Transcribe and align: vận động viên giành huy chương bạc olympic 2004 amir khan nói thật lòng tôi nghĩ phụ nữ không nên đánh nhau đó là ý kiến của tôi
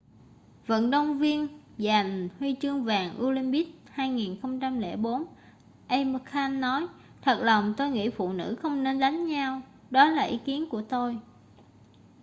vận 0.67 0.91
động 0.91 1.19
viên 1.19 1.47
giành 1.77 2.29
huy 2.39 2.55
chương 2.61 2.85
bạc 2.85 3.11
olympic 3.21 3.67
2004 3.91 5.23
amir 5.87 6.21
khan 6.25 6.61
nói 6.61 6.87
thật 7.21 7.39
lòng 7.43 7.73
tôi 7.77 7.89
nghĩ 7.89 8.09
phụ 8.09 8.33
nữ 8.33 8.55
không 8.61 8.83
nên 8.83 8.99
đánh 8.99 9.25
nhau 9.27 9.61
đó 9.91 10.05
là 10.09 10.23
ý 10.23 10.39
kiến 10.45 10.69
của 10.69 10.81
tôi 10.81 11.19